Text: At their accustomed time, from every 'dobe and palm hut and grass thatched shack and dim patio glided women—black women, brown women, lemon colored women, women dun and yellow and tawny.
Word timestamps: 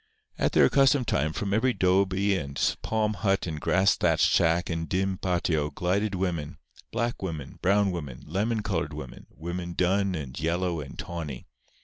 At 0.39 0.53
their 0.53 0.65
accustomed 0.65 1.07
time, 1.07 1.31
from 1.31 1.53
every 1.53 1.73
'dobe 1.75 2.13
and 2.15 2.59
palm 2.81 3.13
hut 3.13 3.45
and 3.45 3.61
grass 3.61 3.95
thatched 3.95 4.31
shack 4.33 4.67
and 4.67 4.89
dim 4.89 5.19
patio 5.19 5.69
glided 5.69 6.15
women—black 6.15 7.21
women, 7.21 7.59
brown 7.61 7.91
women, 7.91 8.23
lemon 8.25 8.63
colored 8.63 8.93
women, 8.95 9.27
women 9.29 9.73
dun 9.73 10.15
and 10.15 10.39
yellow 10.39 10.79
and 10.81 10.97
tawny. 10.97 11.45